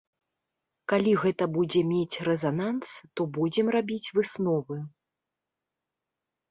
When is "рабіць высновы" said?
3.77-4.83